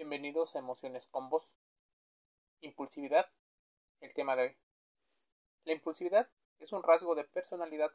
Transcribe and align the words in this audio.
Bienvenidos 0.00 0.56
a 0.56 0.60
Emociones 0.60 1.06
con 1.08 1.28
Voz. 1.28 1.58
Impulsividad, 2.62 3.26
el 4.00 4.14
tema 4.14 4.34
de 4.34 4.42
hoy. 4.44 4.56
La 5.64 5.74
impulsividad 5.74 6.26
es 6.58 6.72
un 6.72 6.82
rasgo 6.82 7.14
de 7.14 7.24
personalidad 7.24 7.92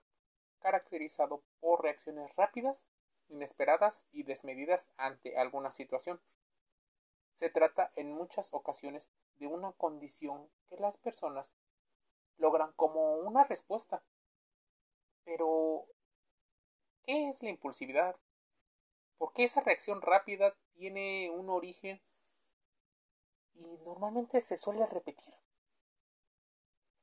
caracterizado 0.60 1.42
por 1.60 1.82
reacciones 1.82 2.32
rápidas, 2.36 2.86
inesperadas 3.28 4.04
y 4.12 4.22
desmedidas 4.22 4.88
ante 4.98 5.36
alguna 5.36 5.72
situación. 5.72 6.22
Se 7.34 7.50
trata 7.50 7.92
en 7.96 8.12
muchas 8.12 8.54
ocasiones 8.54 9.10
de 9.40 9.48
una 9.48 9.72
condición 9.72 10.48
que 10.70 10.78
las 10.78 10.98
personas 10.98 11.50
logran 12.38 12.72
como 12.74 13.16
una 13.16 13.46
respuesta. 13.46 14.04
Pero, 15.24 15.88
¿qué 17.02 17.30
es 17.30 17.42
la 17.42 17.50
impulsividad? 17.50 18.16
¿Por 19.18 19.34
qué 19.34 19.44
esa 19.44 19.62
reacción 19.62 20.02
rápida 20.02 20.56
tiene 20.74 21.30
un 21.32 21.50
origen 21.50 22.02
y 23.54 23.78
normalmente 23.86 24.42
se 24.42 24.58
suele 24.58 24.86
repetir? 24.86 25.34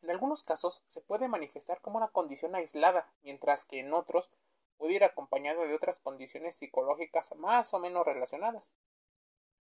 En 0.03 0.11
algunos 0.11 0.43
casos 0.43 0.83
se 0.89 1.01
puede 1.01 1.29
manifestar 1.29 1.81
como 1.81 1.97
una 1.97 2.09
condición 2.09 2.55
aislada, 2.55 3.13
mientras 3.23 3.65
que 3.65 3.79
en 3.79 3.95
otros 3.95 4.31
puede 4.77 4.95
ir 4.95 5.05
acompañado 5.05 5.63
de 5.63 5.75
otras 5.75 6.01
condiciones 6.01 6.57
psicológicas 6.57 7.37
más 7.37 7.73
o 7.73 7.79
menos 7.79 8.05
relacionadas. 8.05 8.73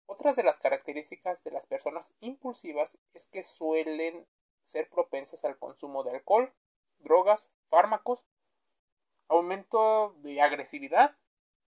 Otras 0.06 0.34
de 0.34 0.42
las 0.42 0.58
características 0.58 1.44
de 1.44 1.52
las 1.52 1.66
personas 1.66 2.14
impulsivas 2.20 2.98
es 3.12 3.28
que 3.28 3.42
suelen 3.42 4.26
ser 4.64 4.88
propensas 4.88 5.44
al 5.44 5.58
consumo 5.58 6.02
de 6.02 6.12
alcohol, 6.12 6.52
drogas, 6.98 7.52
fármacos, 7.68 8.24
aumento 9.28 10.14
de 10.18 10.40
agresividad, 10.40 11.16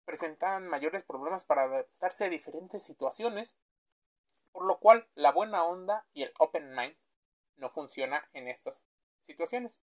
presentan 0.07 0.69
mayores 0.69 1.03
problemas 1.03 1.43
para 1.43 1.63
adaptarse 1.63 2.23
a 2.23 2.29
diferentes 2.29 2.81
situaciones, 2.81 3.59
por 4.53 4.65
lo 4.65 4.79
cual 4.79 5.05
la 5.15 5.33
buena 5.33 5.65
onda 5.65 6.07
y 6.13 6.23
el 6.23 6.31
open 6.39 6.73
mind 6.73 6.95
no 7.57 7.67
funciona 7.67 8.25
en 8.31 8.47
estas 8.47 8.85
situaciones. 9.25 9.81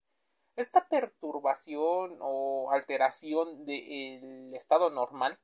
Esta 0.55 0.87
perturbación 0.87 2.19
o 2.21 2.71
alteración 2.71 3.65
del 3.65 4.53
estado 4.53 4.91
normal 4.91 5.39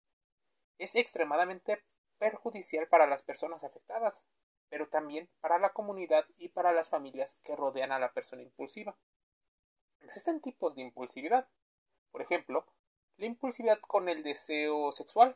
es 0.77 0.95
extremadamente 0.95 1.83
perjudicial 2.19 2.87
para 2.87 3.07
las 3.07 3.23
personas 3.23 3.63
afectadas, 3.63 4.27
pero 4.69 4.89
también 4.89 5.27
para 5.41 5.57
la 5.57 5.73
comunidad 5.73 6.23
y 6.37 6.49
para 6.49 6.71
las 6.71 6.87
familias 6.87 7.39
que 7.43 7.55
rodean 7.55 7.91
a 7.91 7.99
la 7.99 8.13
persona 8.13 8.43
impulsiva. 8.43 8.95
Existen 10.01 10.39
tipos 10.39 10.75
de 10.75 10.83
impulsividad. 10.83 11.49
Por 12.11 12.21
ejemplo, 12.21 12.67
la 13.17 13.25
impulsividad 13.25 13.79
con 13.81 14.09
el 14.09 14.23
deseo 14.23 14.91
sexual. 14.91 15.35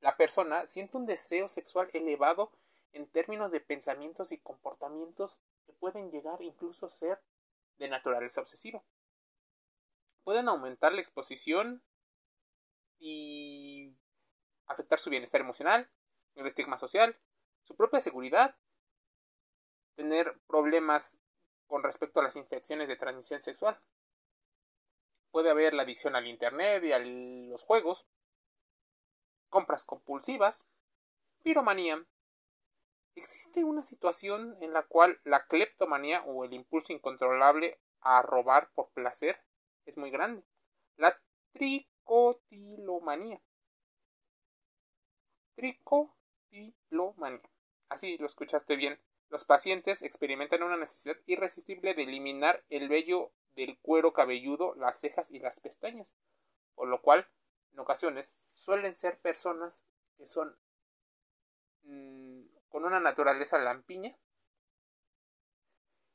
La 0.00 0.16
persona 0.16 0.66
siente 0.66 0.96
un 0.96 1.06
deseo 1.06 1.48
sexual 1.48 1.88
elevado 1.92 2.50
en 2.92 3.06
términos 3.06 3.52
de 3.52 3.60
pensamientos 3.60 4.32
y 4.32 4.38
comportamientos 4.38 5.40
que 5.64 5.72
pueden 5.72 6.10
llegar 6.10 6.42
incluso 6.42 6.86
a 6.86 6.90
ser 6.90 7.20
de 7.78 7.88
naturaleza 7.88 8.40
obsesiva. 8.40 8.82
Pueden 10.24 10.48
aumentar 10.48 10.92
la 10.92 11.00
exposición 11.00 11.82
y 12.98 13.94
afectar 14.66 14.98
su 14.98 15.10
bienestar 15.10 15.40
emocional, 15.40 15.90
el 16.34 16.46
estigma 16.46 16.78
social, 16.78 17.18
su 17.62 17.76
propia 17.76 18.00
seguridad, 18.00 18.56
tener 19.94 20.38
problemas 20.46 21.20
con 21.66 21.82
respecto 21.82 22.20
a 22.20 22.22
las 22.22 22.36
infecciones 22.36 22.88
de 22.88 22.96
transmisión 22.96 23.42
sexual 23.42 23.80
puede 25.32 25.50
haber 25.50 25.74
la 25.74 25.82
adicción 25.82 26.14
al 26.14 26.28
Internet 26.28 26.84
y 26.84 26.92
a 26.92 27.00
los 27.00 27.64
juegos, 27.64 28.06
compras 29.48 29.84
compulsivas, 29.84 30.68
piromanía. 31.42 32.06
Existe 33.16 33.64
una 33.64 33.82
situación 33.82 34.56
en 34.60 34.72
la 34.72 34.84
cual 34.84 35.20
la 35.24 35.44
cleptomanía 35.46 36.22
o 36.22 36.44
el 36.44 36.52
impulso 36.52 36.92
incontrolable 36.92 37.80
a 38.00 38.22
robar 38.22 38.70
por 38.74 38.90
placer 38.90 39.42
es 39.84 39.98
muy 39.98 40.10
grande. 40.10 40.44
La 40.96 41.20
tricotilomanía. 41.52 43.40
Tricotilomanía. 45.56 47.42
Así 47.88 48.16
lo 48.18 48.26
escuchaste 48.26 48.76
bien. 48.76 49.00
Los 49.28 49.44
pacientes 49.44 50.02
experimentan 50.02 50.62
una 50.62 50.76
necesidad 50.76 51.16
irresistible 51.26 51.94
de 51.94 52.02
eliminar 52.02 52.62
el 52.68 52.88
vello 52.88 53.32
del 53.54 53.78
cuero 53.80 54.12
cabelludo, 54.12 54.74
las 54.76 55.00
cejas 55.00 55.30
y 55.30 55.38
las 55.38 55.60
pestañas, 55.60 56.16
por 56.74 56.88
lo 56.88 57.02
cual, 57.02 57.28
en 57.72 57.80
ocasiones, 57.80 58.34
suelen 58.54 58.94
ser 58.94 59.18
personas 59.20 59.84
que 60.16 60.26
son 60.26 60.56
mm, 61.82 62.42
con 62.68 62.84
una 62.84 63.00
naturaleza 63.00 63.58
lampiña. 63.58 64.16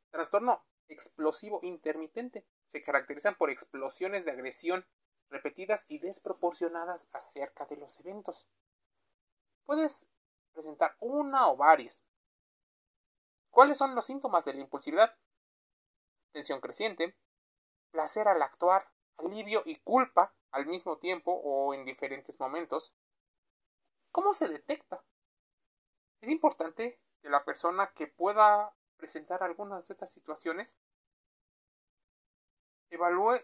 Trastorno 0.09 0.65
explosivo 0.87 1.59
intermitente. 1.63 2.45
Se 2.67 2.81
caracterizan 2.81 3.35
por 3.35 3.49
explosiones 3.49 4.25
de 4.25 4.31
agresión 4.31 4.85
repetidas 5.29 5.85
y 5.89 5.99
desproporcionadas 5.99 7.07
acerca 7.11 7.65
de 7.65 7.77
los 7.77 7.99
eventos. 7.99 8.47
Puedes 9.65 10.07
presentar 10.53 10.95
una 10.99 11.49
o 11.49 11.57
varias. 11.57 12.03
¿Cuáles 13.49 13.77
son 13.77 13.95
los 13.95 14.05
síntomas 14.05 14.45
de 14.45 14.53
la 14.53 14.61
impulsividad? 14.61 15.17
Tensión 16.31 16.61
creciente, 16.61 17.15
placer 17.91 18.27
al 18.27 18.41
actuar, 18.41 18.89
alivio 19.17 19.63
y 19.65 19.77
culpa 19.77 20.33
al 20.51 20.65
mismo 20.65 20.97
tiempo 20.97 21.31
o 21.31 21.73
en 21.73 21.85
diferentes 21.85 22.39
momentos. 22.39 22.93
¿Cómo 24.11 24.33
se 24.33 24.47
detecta? 24.47 25.03
Es 26.21 26.29
importante 26.29 26.99
que 27.21 27.29
la 27.29 27.43
persona 27.43 27.91
que 27.93 28.07
pueda 28.07 28.73
presentar 28.97 29.43
algunas 29.43 29.87
de 29.87 29.93
estas 29.93 30.11
situaciones 30.11 30.75
evalúe 32.89 33.39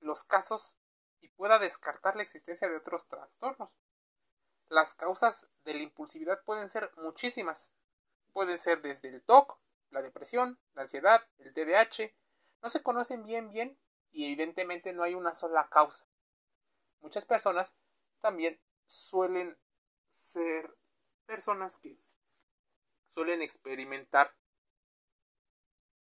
los 0.00 0.24
casos 0.24 0.76
y 1.20 1.28
pueda 1.28 1.58
descartar 1.58 2.16
la 2.16 2.22
existencia 2.22 2.68
de 2.68 2.76
otros 2.76 3.06
trastornos. 3.08 3.76
Las 4.68 4.94
causas 4.94 5.48
de 5.64 5.74
la 5.74 5.82
impulsividad 5.82 6.42
pueden 6.44 6.68
ser 6.68 6.90
muchísimas. 6.96 7.72
Pueden 8.32 8.58
ser 8.58 8.82
desde 8.82 9.08
el 9.08 9.22
TOC, 9.22 9.58
la 9.90 10.02
depresión, 10.02 10.58
la 10.74 10.82
ansiedad, 10.82 11.26
el 11.38 11.54
TDAH, 11.54 12.14
no 12.66 12.70
se 12.70 12.82
conocen 12.82 13.22
bien 13.22 13.52
bien 13.52 13.78
y 14.10 14.24
evidentemente 14.24 14.92
no 14.92 15.04
hay 15.04 15.14
una 15.14 15.34
sola 15.34 15.68
causa. 15.68 16.04
Muchas 17.00 17.24
personas 17.24 17.76
también 18.20 18.58
suelen 18.86 19.56
ser 20.10 20.76
personas 21.26 21.78
que 21.78 21.96
suelen 23.06 23.40
experimentar 23.40 24.34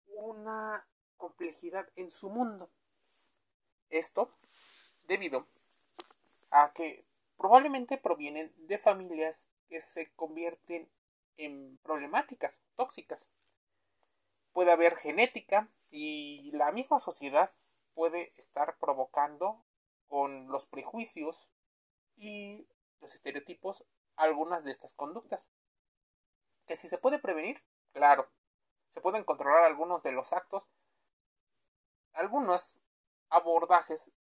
una 0.07 0.87
complejidad 1.17 1.87
en 1.95 2.09
su 2.09 2.31
mundo. 2.31 2.71
Esto 3.91 4.35
debido 5.03 5.45
a 6.49 6.73
que 6.73 7.05
probablemente 7.37 7.99
provienen 7.99 8.51
de 8.57 8.79
familias 8.79 9.51
que 9.69 9.81
se 9.81 10.11
convierten 10.15 10.89
en 11.37 11.77
problemáticas, 11.83 12.59
tóxicas. 12.75 13.29
Puede 14.51 14.71
haber 14.71 14.95
genética, 14.95 15.69
y 15.89 16.51
la 16.51 16.71
misma 16.71 16.99
sociedad 16.99 17.51
puede 17.93 18.33
estar 18.37 18.77
provocando 18.77 19.63
con 20.07 20.47
los 20.49 20.65
prejuicios 20.65 21.49
y 22.15 22.67
los 23.01 23.13
estereotipos 23.13 23.85
algunas 24.15 24.63
de 24.63 24.71
estas 24.71 24.93
conductas. 24.93 25.47
Que 26.65 26.75
si 26.75 26.87
se 26.87 26.97
puede 26.97 27.19
prevenir, 27.19 27.63
claro, 27.93 28.29
se 28.93 29.01
pueden 29.01 29.23
controlar 29.23 29.65
algunos 29.65 30.03
de 30.03 30.11
los 30.11 30.33
actos, 30.33 30.67
algunos 32.13 32.81
abordajes 33.29 34.13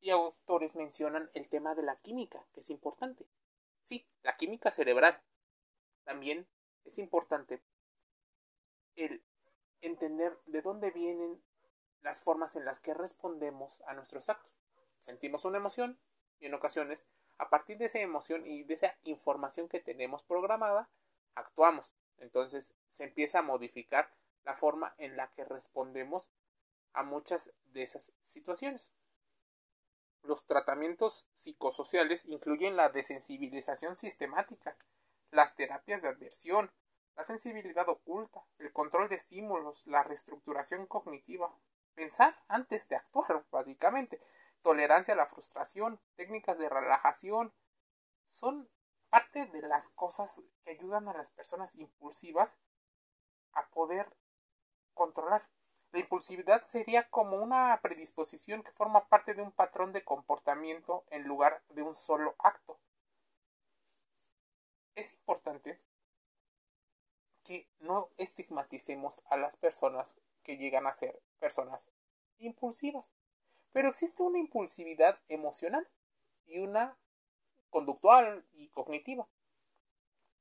y 0.00 0.10
autores 0.10 0.76
mencionan 0.76 1.30
el 1.34 1.48
tema 1.48 1.74
de 1.74 1.82
la 1.82 1.96
química, 1.96 2.46
que 2.52 2.60
es 2.60 2.70
importante. 2.70 3.26
Sí, 3.82 4.06
la 4.22 4.36
química 4.36 4.70
cerebral. 4.70 5.22
También 6.04 6.48
es 6.84 6.98
importante 6.98 7.62
el 8.96 9.22
entender 9.82 10.36
de 10.46 10.62
dónde 10.62 10.90
vienen 10.90 11.42
las 12.02 12.22
formas 12.22 12.56
en 12.56 12.64
las 12.64 12.80
que 12.80 12.94
respondemos 12.94 13.80
a 13.86 13.94
nuestros 13.94 14.28
actos. 14.28 14.52
Sentimos 15.00 15.44
una 15.44 15.58
emoción 15.58 15.98
y 16.38 16.46
en 16.46 16.54
ocasiones, 16.54 17.04
a 17.38 17.50
partir 17.50 17.78
de 17.78 17.86
esa 17.86 17.98
emoción 17.98 18.46
y 18.46 18.64
de 18.64 18.74
esa 18.74 18.94
información 19.04 19.68
que 19.68 19.80
tenemos 19.80 20.22
programada, 20.22 20.88
actuamos. 21.34 21.92
Entonces 22.18 22.74
se 22.90 23.04
empieza 23.04 23.40
a 23.40 23.42
modificar 23.42 24.10
la 24.44 24.54
forma 24.54 24.94
en 24.98 25.16
la 25.16 25.28
que 25.32 25.44
respondemos 25.44 26.28
a 26.92 27.02
muchas 27.02 27.52
de 27.72 27.82
esas 27.82 28.12
situaciones. 28.22 28.90
Los 30.22 30.44
tratamientos 30.44 31.26
psicosociales 31.34 32.26
incluyen 32.26 32.76
la 32.76 32.90
desensibilización 32.90 33.96
sistemática, 33.96 34.76
las 35.30 35.54
terapias 35.54 36.02
de 36.02 36.08
adversión, 36.08 36.70
la 37.20 37.24
sensibilidad 37.24 37.86
oculta, 37.86 38.42
el 38.58 38.72
control 38.72 39.10
de 39.10 39.16
estímulos, 39.16 39.86
la 39.86 40.02
reestructuración 40.02 40.86
cognitiva, 40.86 41.54
pensar 41.94 42.34
antes 42.48 42.88
de 42.88 42.96
actuar, 42.96 43.44
básicamente, 43.50 44.22
tolerancia 44.62 45.12
a 45.12 45.18
la 45.18 45.26
frustración, 45.26 46.00
técnicas 46.16 46.56
de 46.56 46.70
relajación, 46.70 47.52
son 48.26 48.70
parte 49.10 49.44
de 49.44 49.60
las 49.60 49.90
cosas 49.90 50.40
que 50.64 50.70
ayudan 50.70 51.08
a 51.08 51.12
las 51.12 51.28
personas 51.28 51.74
impulsivas 51.74 52.58
a 53.52 53.68
poder 53.68 54.10
controlar. 54.94 55.46
La 55.92 56.00
impulsividad 56.00 56.64
sería 56.64 57.06
como 57.10 57.36
una 57.36 57.78
predisposición 57.82 58.62
que 58.62 58.72
forma 58.72 59.08
parte 59.08 59.34
de 59.34 59.42
un 59.42 59.52
patrón 59.52 59.92
de 59.92 60.04
comportamiento 60.04 61.04
en 61.10 61.24
lugar 61.24 61.62
de 61.68 61.82
un 61.82 61.94
solo 61.94 62.34
acto. 62.38 62.78
Es 64.94 65.16
importante 65.16 65.78
que 67.50 67.66
no 67.80 68.10
estigmaticemos 68.16 69.22
a 69.28 69.36
las 69.36 69.56
personas 69.56 70.20
que 70.44 70.56
llegan 70.56 70.86
a 70.86 70.92
ser 70.92 71.20
personas 71.40 71.90
impulsivas. 72.38 73.10
Pero 73.72 73.88
existe 73.88 74.22
una 74.22 74.38
impulsividad 74.38 75.18
emocional 75.28 75.88
y 76.46 76.60
una 76.60 76.96
conductual 77.68 78.46
y 78.52 78.68
cognitiva. 78.68 79.26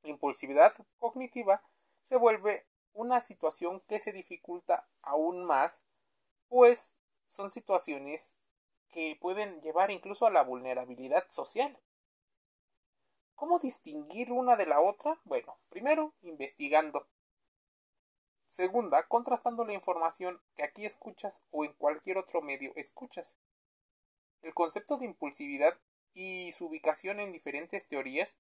La 0.04 0.12
impulsividad 0.12 0.76
cognitiva 1.00 1.64
se 2.04 2.16
vuelve 2.16 2.68
una 2.94 3.22
situación 3.22 3.82
que 3.88 3.98
se 3.98 4.14
dificulta 4.14 4.88
aún 5.02 5.46
más, 5.46 5.82
pues 6.48 6.96
son 7.28 7.50
situaciones 7.50 8.38
que 8.90 9.18
pueden 9.20 9.62
llevar 9.62 9.90
incluso 9.90 10.28
a 10.28 10.32
la 10.32 10.44
vulnerabilidad 10.44 11.28
social. 11.30 11.76
¿Cómo 13.40 13.58
distinguir 13.58 14.34
una 14.34 14.58
de 14.58 14.66
la 14.66 14.82
otra? 14.82 15.18
Bueno, 15.24 15.58
primero, 15.70 16.14
investigando. 16.24 17.08
Segunda, 18.48 19.08
contrastando 19.08 19.64
la 19.64 19.72
información 19.72 20.42
que 20.58 20.64
aquí 20.64 20.84
escuchas 20.84 21.42
o 21.50 21.64
en 21.64 21.72
cualquier 21.72 22.18
otro 22.18 22.42
medio 22.42 22.74
escuchas. 22.76 23.38
El 24.42 24.54
concepto 24.54 24.98
de 24.98 25.06
impulsividad 25.06 25.80
y 26.14 26.52
su 26.52 26.66
ubicación 26.66 27.22
en 27.22 27.32
diferentes 27.32 27.88
teorías 27.88 28.36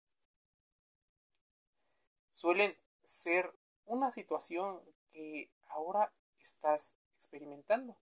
suelen 2.31 2.75
ser 3.02 3.54
una 3.86 4.12
situación 4.12 4.81
que 5.13 5.50
ahora 5.69 6.12
estás 6.42 6.98
experimentando. 7.16 7.95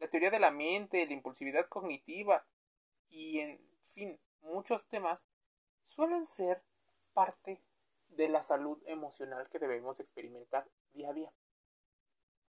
La 0.00 0.10
teoría 0.10 0.32
de 0.32 0.40
la 0.40 0.50
mente, 0.50 1.06
la 1.06 1.12
impulsividad 1.12 1.68
cognitiva 1.68 2.44
y 3.10 3.38
en 3.38 3.60
fin, 3.94 4.18
muchos 4.42 4.88
temas 4.88 5.24
suelen 5.86 6.26
ser 6.26 6.62
parte 7.12 7.62
de 8.08 8.28
la 8.28 8.42
salud 8.42 8.82
emocional 8.86 9.48
que 9.48 9.58
debemos 9.58 10.00
experimentar 10.00 10.68
día 10.92 11.10
a 11.10 11.12
día. 11.12 11.32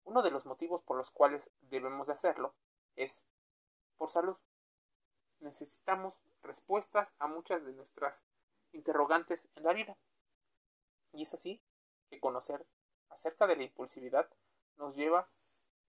Uno 0.04 0.22
de 0.22 0.30
los 0.30 0.46
motivos 0.46 0.82
por 0.82 0.96
los 0.96 1.10
cuales 1.10 1.50
debemos 1.60 2.06
de 2.06 2.12
hacerlo 2.12 2.54
es 2.94 3.26
por 3.96 4.10
salud. 4.10 4.36
Necesitamos 5.40 6.14
respuestas 6.42 7.12
a 7.18 7.26
muchas 7.26 7.64
de 7.64 7.72
nuestras 7.72 8.22
interrogantes 8.72 9.48
en 9.54 9.64
la 9.64 9.72
vida. 9.72 9.96
Y 11.12 11.22
es 11.22 11.34
así 11.34 11.62
que 12.08 12.20
conocer 12.20 12.66
acerca 13.08 13.46
de 13.46 13.56
la 13.56 13.64
impulsividad 13.64 14.28
nos 14.76 14.94
lleva 14.94 15.28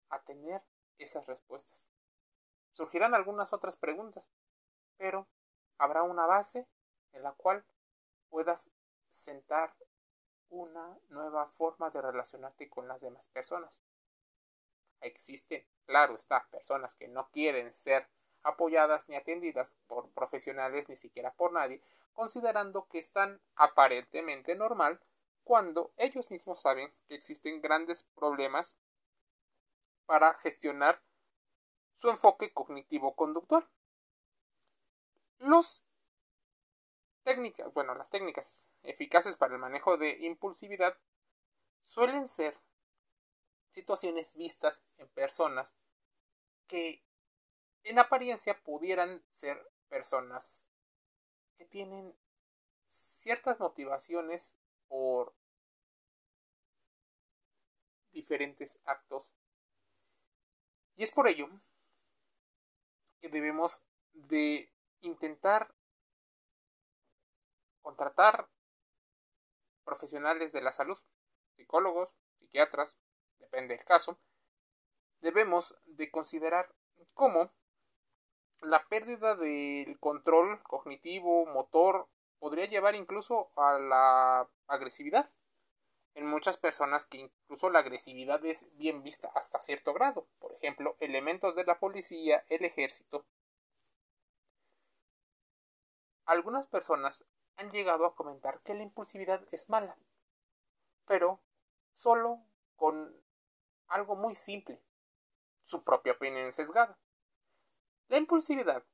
a 0.09 0.23
tener 0.23 0.63
esas 0.99 1.27
respuestas. 1.27 1.87
Surgirán 2.73 3.15
algunas 3.15 3.53
otras 3.53 3.77
preguntas, 3.77 4.31
pero 4.97 5.27
habrá 5.79 6.03
una 6.03 6.27
base 6.27 6.67
en 7.13 7.23
la 7.23 7.33
cual 7.33 7.65
puedas 8.29 8.71
sentar 9.11 9.75
una 10.49 10.99
nueva 11.09 11.47
forma 11.49 11.91
de 11.91 12.03
relacionarte 12.03 12.69
con 12.69 12.89
las 12.89 13.01
demás 13.01 13.29
personas. 13.29 13.83
Existen, 15.01 15.65
claro 15.87 16.15
está, 16.15 16.47
personas 16.51 16.95
que 16.95 17.09
no 17.09 17.29
quieren 17.31 17.75
ser 17.75 18.09
apoyadas 18.43 19.09
ni 19.09 19.17
atendidas 19.17 19.77
por 19.87 20.11
profesionales 20.11 20.89
ni 20.89 20.97
siquiera 20.97 21.33
por 21.33 21.53
nadie, 21.53 21.83
considerando 22.13 22.87
que 22.89 22.99
están 22.99 23.41
aparentemente 23.57 24.55
normal 24.55 25.01
cuando 25.45 25.93
ellos 25.97 26.31
mismos 26.31 26.61
saben 26.61 26.93
que 27.09 27.15
existen 27.15 27.61
grandes 27.61 28.05
problemas 28.15 28.77
para 30.07 30.35
gestionar 30.35 31.01
su 31.95 32.11
enfoque 32.11 32.53
cognitivo-conductual. 32.53 33.69
Los 35.39 35.85
técnicas, 37.23 37.73
bueno, 37.73 37.95
las 37.95 38.11
técnicas 38.11 38.71
eficaces 38.83 39.37
para 39.37 39.55
el 39.55 39.61
manejo 39.61 39.97
de 39.97 40.19
impulsividad 40.21 40.97
suelen 41.83 42.29
ser 42.29 42.57
situaciones 43.71 44.37
vistas 44.37 44.81
en 44.99 45.09
personas 45.09 45.75
que 46.67 47.03
en 47.85 47.99
apariencia 47.99 48.59
pudieran 48.63 49.23
ser 49.31 49.59
personas 49.89 50.67
que 51.57 51.65
tienen 51.65 52.15
ciertas 52.89 53.59
motivaciones 53.61 54.57
por 54.89 55.35
diferentes 58.13 58.79
actos. 58.85 59.33
Y 60.97 61.05
es 61.05 61.13
por 61.13 61.29
ello 61.29 61.49
que 63.21 63.29
debemos 63.29 63.83
de 64.13 64.71
intentar 65.01 65.75
contratar 67.83 68.49
profesionales 69.85 70.53
de 70.53 70.63
la 70.63 70.73
salud, 70.73 70.99
psicólogos, 71.57 72.11
psiquiatras, 72.39 72.97
depende 73.39 73.77
del 73.77 73.85
caso, 73.85 74.19
debemos 75.21 75.79
de 75.85 76.11
considerar 76.11 76.73
cómo 77.15 77.51
la 78.63 78.85
pérdida 78.87 79.35
del 79.37 79.99
control 79.99 80.63
cognitivo, 80.63 81.47
motor, 81.47 82.09
podría 82.39 82.67
llevar 82.67 82.95
incluso 82.95 83.51
a 83.57 83.79
la 83.79 84.49
agresividad. 84.67 85.31
En 86.15 86.27
muchas 86.27 86.57
personas 86.59 87.07
que 87.07 87.19
incluso 87.19 87.71
la 87.71 87.79
agresividad 87.79 88.45
es 88.45 88.77
bien 88.77 89.03
vista 89.03 89.31
hasta 89.35 89.63
cierto 89.63 89.95
grado. 89.95 90.27
Por 90.39 90.53
ejemplo, 90.53 90.97
elementos 91.01 91.57
de 91.57 91.65
la 91.65 91.79
policía, 91.79 92.45
el 92.49 92.65
ejército. 92.65 93.25
Algunas 96.27 96.67
personas 96.67 97.25
han 97.57 97.71
llegado 97.71 98.07
a 98.07 98.15
comentar 98.15 98.61
que 98.63 98.75
la 98.75 98.83
impulsividad 98.83 99.47
es 99.53 99.69
mala, 99.71 99.97
pero 101.07 101.41
solo 101.93 102.43
con 102.77 103.15
algo 103.89 104.17
muy 104.17 104.35
simple, 104.35 104.83
su 105.63 105.85
propia 105.85 106.13
opinión 106.13 106.51
sesgada. 106.53 106.99
La 108.09 108.19
impulsividad 108.19 108.85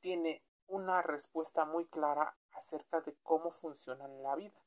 tiene 0.00 0.44
una 0.66 1.02
respuesta 1.02 1.64
muy 1.64 1.86
clara 1.88 2.36
acerca 2.52 3.00
de 3.00 3.16
cómo 3.22 3.50
funciona 3.50 4.06
la 4.08 4.36
vida. 4.36 4.60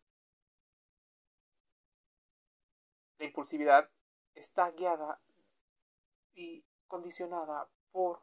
La 3.17 3.25
impulsividad 3.25 3.89
está 4.33 4.69
guiada 4.71 5.21
y 6.33 6.65
condicionada 6.87 7.69
por 7.91 8.21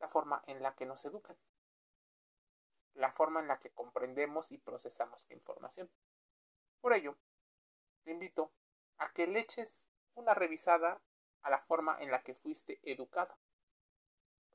la 0.00 0.08
forma 0.08 0.42
en 0.46 0.62
la 0.62 0.74
que 0.74 0.86
nos 0.86 1.04
educan, 1.04 1.36
la 2.98 3.12
forma 3.12 3.40
en 3.40 3.46
la 3.46 3.58
que 3.60 3.70
comprendemos 3.70 4.50
y 4.50 4.58
procesamos 4.58 5.24
la 5.28 5.36
información. 5.36 5.88
Por 6.80 6.92
ello, 6.92 7.16
te 8.02 8.10
invito 8.10 8.52
a 8.98 9.12
que 9.12 9.26
le 9.28 9.40
eches 9.40 9.88
una 10.14 10.34
revisada 10.34 11.00
a 11.42 11.50
la 11.50 11.60
forma 11.60 11.96
en 12.00 12.10
la 12.10 12.22
que 12.22 12.34
fuiste 12.34 12.80
educado. 12.82 13.36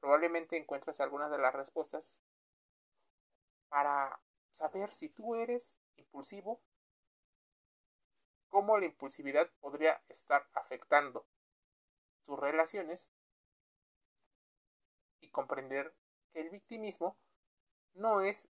Probablemente 0.02 0.58
encuentres 0.58 1.00
algunas 1.00 1.32
de 1.32 1.38
las 1.38 1.56
respuestas 1.56 2.22
para 3.70 4.20
saber 4.52 4.92
si 4.92 5.08
tú 5.08 5.36
eres 5.36 5.80
impulsivo, 5.96 6.62
cómo 8.50 8.78
la 8.78 8.86
impulsividad 8.86 9.50
podría 9.62 10.04
estar 10.10 10.48
afectando 10.54 11.26
tus 12.26 12.38
relaciones 12.38 13.14
y 15.22 15.30
comprender 15.30 15.96
que 16.34 16.42
el 16.42 16.50
victimismo 16.50 17.18
no 17.94 18.22
es 18.22 18.50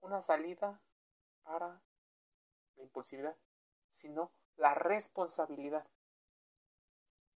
una 0.00 0.22
salida 0.22 0.80
para 1.42 1.82
la 2.76 2.82
impulsividad, 2.82 3.36
sino 3.90 4.32
la 4.56 4.74
responsabilidad. 4.74 5.86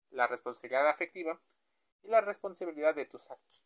La 0.10 0.28
responsabilidad 0.28 0.88
afectiva 0.90 1.40
y 2.04 2.08
la 2.10 2.22
responsabilidad 2.22 2.96
de 2.96 3.06
tus 3.06 3.30
actos. 3.30 3.66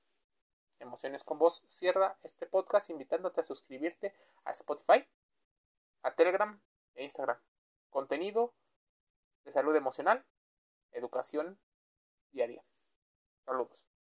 Emociones 0.80 1.24
con 1.24 1.38
Voz 1.38 1.64
cierra 1.68 2.18
este 2.24 2.48
podcast 2.48 2.90
invitándote 2.90 3.42
a 3.42 3.44
suscribirte 3.44 4.16
a 4.46 4.52
Spotify, 4.52 5.08
a 6.02 6.16
Telegram 6.16 6.60
e 6.96 7.04
Instagram. 7.04 7.40
Contenido 7.92 8.54
de 9.44 9.52
salud 9.52 9.76
emocional, 9.76 10.26
educación 10.92 11.60
diaria. 12.32 12.64
Saludos. 13.46 13.90